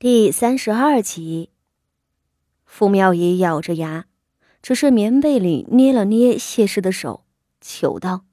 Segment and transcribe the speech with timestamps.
[0.00, 1.50] 第三十二集，
[2.64, 4.06] 傅妙仪咬着牙，
[4.62, 7.24] 只是棉被里捏了捏谢氏的手，
[7.60, 8.24] 求道：“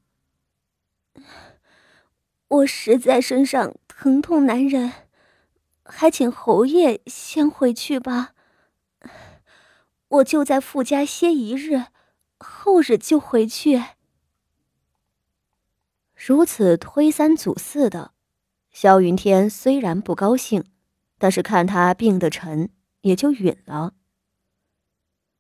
[2.47, 4.93] 我实在身上疼痛难忍，
[5.83, 8.35] 还请侯爷先回去吧。
[10.07, 11.85] 我就在傅家歇一日，
[12.37, 13.83] 后日就回去。”
[16.13, 18.11] 如此推三阻四的，
[18.71, 20.63] 萧云天虽然不高兴。
[21.25, 22.69] 但是看他病得沉，
[23.01, 23.93] 也就允了。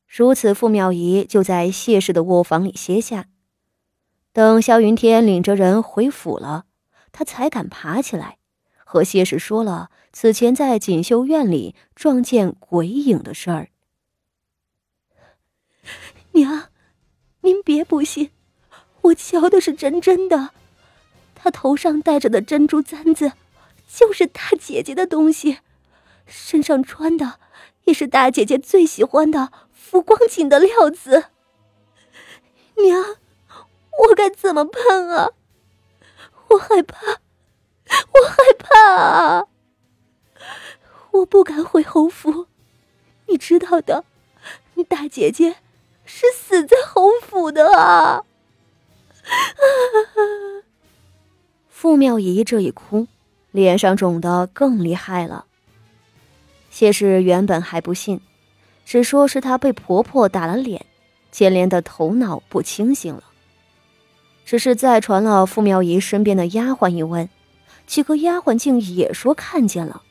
[0.07, 3.27] 如此，傅妙仪就在谢氏的卧房里歇下。
[4.33, 6.65] 等萧云天领着人回府了，
[7.11, 8.39] 他才敢爬起来，
[8.83, 13.69] 和谢氏说了此前在锦绣院里撞见鬼影的事儿。
[16.31, 16.69] 娘，
[17.41, 18.31] 您别不信，
[19.01, 20.49] 我瞧的是真真的。
[21.35, 23.33] 他头上戴着的珍珠簪子，
[23.87, 25.59] 就是大姐姐的东西。
[26.25, 27.39] 身上穿的
[27.85, 31.25] 也是大姐姐最喜欢的浮光锦的料子。
[32.75, 33.17] 娘，
[34.09, 35.29] 我该怎么办啊？
[36.49, 39.47] 我害怕，我害怕啊！
[41.11, 42.47] 我不敢回侯府，
[43.27, 44.03] 你知道的，
[44.73, 45.55] 你大姐姐
[46.05, 48.23] 是死在侯府的啊！
[51.69, 53.07] 傅妙仪这一哭，
[53.51, 55.45] 脸上肿得更厉害了。
[56.75, 58.19] 谢氏原本还不信，
[58.85, 60.85] 只说是她被婆婆打了脸，
[61.31, 63.23] 接连的头脑不清醒了。
[64.43, 67.29] 只是再传了傅妙仪身边的丫鬟一问，
[67.87, 70.01] 几个丫鬟竟也说看见了。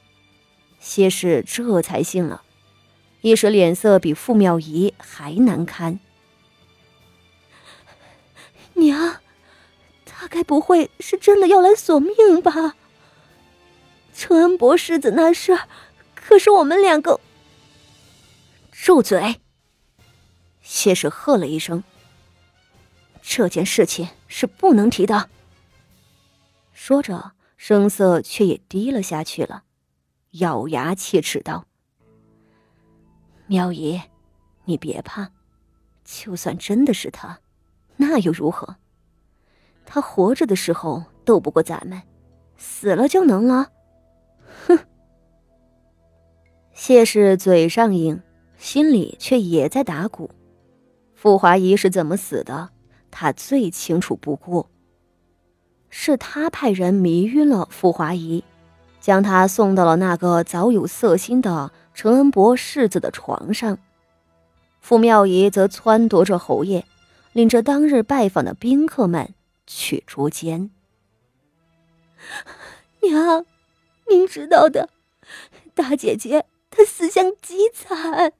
[0.81, 2.41] 谢氏这才信了，
[3.21, 6.01] 一时脸色比傅妙仪还难堪。
[8.73, 9.17] 娘，
[10.07, 12.75] 他该不会是真的要来索命吧？
[14.15, 15.69] 承恩伯世子那事儿。
[16.27, 17.21] 可是我们两个，
[18.73, 19.43] 住嘴！
[20.63, 21.85] 谢氏喝了一声
[23.21, 25.29] ：“这件事情是不能提的。”
[26.73, 29.65] 说着，声色却也低了下去了，
[30.31, 31.67] 咬牙切齿道
[33.47, 34.01] ：“苗姨，
[34.65, 35.31] 你别怕，
[36.07, 37.39] 就算真的是他，
[37.97, 38.77] 那又如何？
[39.85, 42.01] 他活着的时候斗不过咱们，
[42.57, 43.71] 死了就能了？
[44.67, 44.79] 哼！”
[46.75, 48.21] 谢氏嘴上应，
[48.59, 50.29] 心里却也在打鼓。
[51.15, 52.71] 傅华仪是怎么死的，
[53.13, 54.69] 他最清楚不过。
[55.89, 58.43] 是他派人迷晕了傅华仪，
[59.01, 63.79] 将他送到了那个早有色心的陈恩伯世子的床上。
[64.81, 66.85] 傅妙仪则撺掇着侯爷，
[67.33, 69.33] 领着当日拜访的宾客们
[69.67, 70.71] 去捉奸。
[73.01, 73.47] 娘，
[74.11, 74.89] 您知道的，
[75.73, 76.45] 大姐姐。
[76.77, 78.33] 他死相极惨。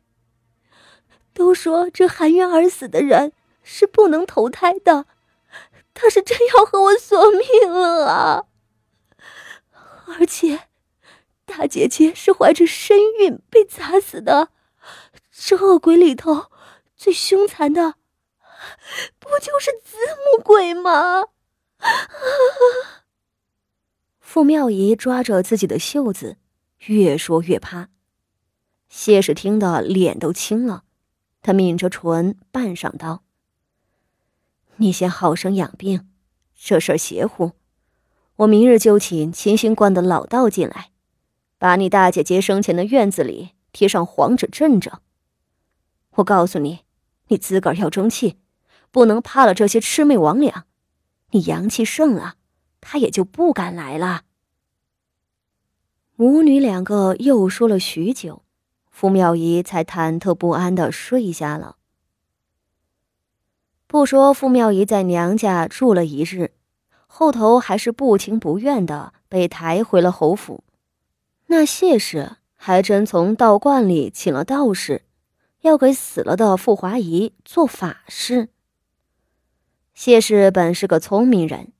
[1.33, 5.07] 都说这含冤而死的人是不能投胎的，
[5.93, 8.45] 他是真要和我索命了啊！
[10.19, 10.69] 而且，
[11.45, 14.51] 大姐姐是怀着身孕被砸死的，
[15.31, 16.51] 这恶鬼里头
[16.97, 17.95] 最凶残的，
[19.19, 19.97] 不就是子
[20.37, 21.25] 母鬼吗？
[24.21, 26.37] 傅妙仪抓着自己的袖子，
[26.87, 27.89] 越说越怕。
[28.97, 30.85] 谢氏听得脸都青了，
[31.43, 33.25] 他抿着唇，半晌道
[34.79, 36.09] ：“你先好生养病，
[36.55, 37.51] 这事儿邪乎。
[38.37, 40.93] 我明日就请清心观的老道进来，
[41.59, 45.03] 把你大姐姐生前的院子里贴上黄纸镇着。
[46.13, 46.85] 我告诉你，
[47.27, 48.39] 你自个儿要争气，
[48.93, 50.63] 不能怕了这些魑魅魍魉。
[51.33, 52.37] 你阳气盛了，
[52.81, 54.23] 他也就不敢来了。”
[56.15, 58.44] 母女两个又说了许久。
[58.95, 61.79] 傅妙仪才忐忑不安的睡下了。
[63.89, 66.53] 不说傅妙仪在娘家住了一日，
[67.09, 70.63] 后头还是不情不愿的被抬回了侯府。
[71.49, 75.03] 那谢氏还真从道观里请了道士，
[75.63, 78.49] 要给死了的傅华仪做法事。
[79.93, 81.73] 谢氏本是个聪明人，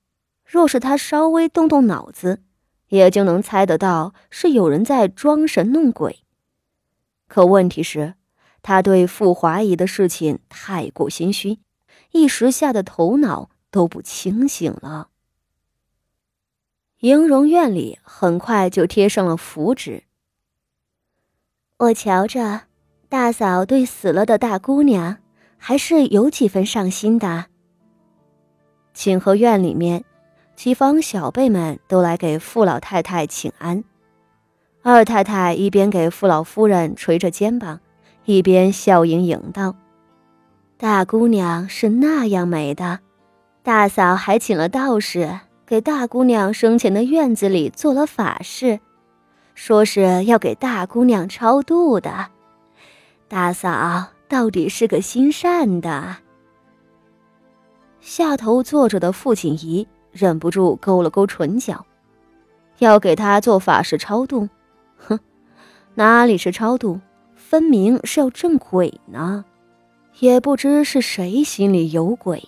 [0.43, 2.43] 若是他稍微动动脑子，
[2.89, 6.24] 也就能猜得到是有人在装神弄鬼。
[7.27, 8.13] 可问题是，
[8.61, 11.59] 他对傅华仪的事情太过心虚，
[12.11, 15.09] 一时吓得头脑都不清醒了。
[16.99, 20.03] 迎荣院里很快就贴上了符纸。
[21.77, 22.61] 我瞧着，
[23.09, 25.17] 大嫂对死了的大姑娘
[25.57, 27.47] 还是有几分上心的。
[28.93, 30.05] 清和院里面，
[30.55, 33.83] 几房小辈们都来给傅老太太请安。
[34.87, 37.79] 二太太一边给傅老夫人捶着肩膀，
[38.25, 39.75] 一边笑盈盈道
[40.77, 42.99] ：“大姑娘是那样美的，
[43.63, 48.79] 大嫂还请了道士给大姑娘生前的院子里做了法事，
[49.55, 52.27] 说是要给大姑娘超度的。
[53.27, 56.17] 大嫂到底是个心善的。”
[57.99, 61.83] 下头坐着的傅锦仪忍不住勾了勾唇角，
[62.77, 64.47] 要给他做法事超度，
[64.97, 65.19] 哼，
[65.93, 66.99] 哪里是超度，
[67.35, 69.45] 分明是要镇鬼呢！
[70.19, 72.47] 也不知是谁心里有鬼。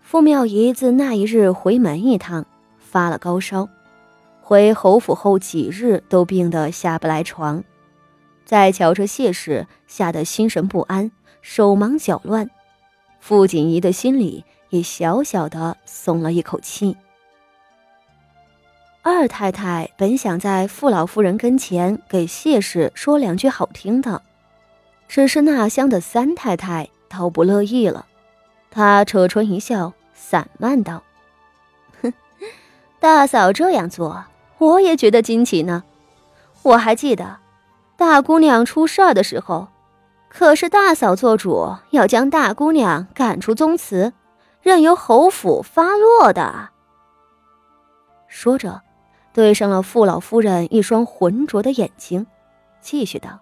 [0.00, 2.46] 傅妙仪自那一日回门一趟，
[2.78, 3.68] 发了高烧，
[4.40, 7.62] 回侯府后几日都病得下不来床，
[8.44, 11.10] 在瞧着谢氏，吓得心神不安，
[11.42, 12.48] 手忙脚乱。
[13.20, 16.96] 傅锦仪的心里也小小的松了一口气。
[19.06, 24.22] 二太太本想在傅老夫人跟前给谢氏说两句好听的，
[25.06, 28.06] 只是那厢的三太太倒不乐意了。
[28.70, 31.02] 她扯唇一笑，散漫道
[32.02, 32.14] ：“哼，
[32.98, 34.24] 大嫂这样做，
[34.56, 35.84] 我也觉得惊奇呢。
[36.62, 37.36] 我还记得，
[37.98, 39.68] 大姑娘出事儿的时候。”
[40.30, 44.14] 可是大嫂做主要将大姑娘赶出宗祠，
[44.62, 46.70] 任由侯府发落的。
[48.26, 48.80] 说着，
[49.34, 52.24] 对上了傅老夫人一双浑浊的眼睛，
[52.80, 53.40] 继续道：“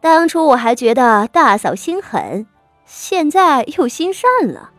[0.00, 2.46] 当初我还觉得大嫂心狠，
[2.84, 4.70] 现在又心善了。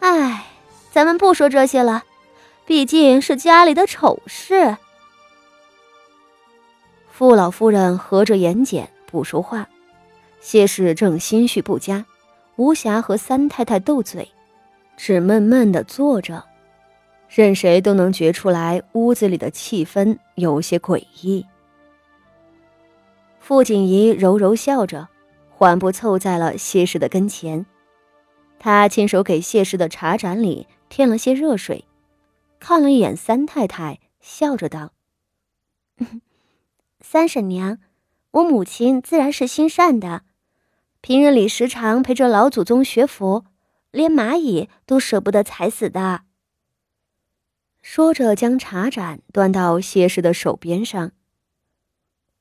[0.00, 0.46] 哎，
[0.90, 2.02] 咱们不说这些了，
[2.64, 4.78] 毕竟是家里的丑事。”
[7.12, 9.68] 傅老夫人合着眼睑不说话。
[10.40, 12.06] 谢氏正心绪不佳，
[12.56, 14.26] 无暇和三太太斗嘴，
[14.96, 16.42] 只闷闷的坐着，
[17.28, 21.44] 任谁都能觉出来屋子里的气氛有些诡异。
[23.38, 25.08] 傅锦仪柔柔笑着，
[25.50, 27.64] 缓步凑在了谢氏的跟前，
[28.58, 31.84] 她亲手给谢氏的茶盏里添了些热水，
[32.58, 34.92] 看了一眼三太太，笑着道
[37.00, 37.78] ：“三婶娘，
[38.32, 40.22] 我母亲自然是心善的。”
[41.00, 43.44] 平日里时常陪着老祖宗学佛，
[43.92, 46.22] 连蚂蚁都舍不得踩死的。
[47.90, 51.12] 说着，将茶盏端到谢氏的手边上。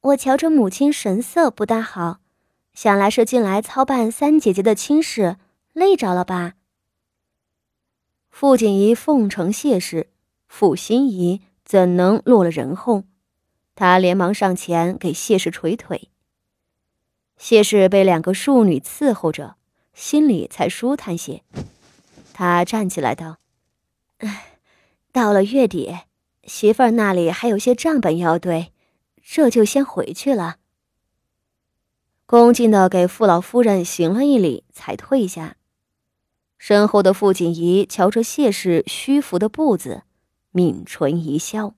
[0.01, 2.19] 我瞧着母亲神色不大好，
[2.73, 5.37] 想来是近来操办三姐姐的亲事，
[5.71, 6.55] 累着了吧？
[8.29, 10.09] 傅锦仪奉承谢氏，
[10.49, 13.05] 傅心怡怎能落了人后？
[13.73, 16.09] 他连忙上前给谢氏捶腿。
[17.37, 19.55] 谢氏被两个庶女伺候着，
[19.93, 21.43] 心里才舒坦些。
[22.33, 23.37] 他站起来道
[24.19, 24.56] ：“哎，
[25.17, 25.97] 到了月底，
[26.43, 28.71] 媳妇儿那里还有些账本要对，
[29.23, 30.57] 这就先回去了。”
[32.27, 35.55] 恭敬的给傅老夫人行了一礼，才退下。
[36.59, 40.03] 身后的傅锦仪瞧着谢氏虚浮的步子，
[40.51, 41.73] 抿唇一笑。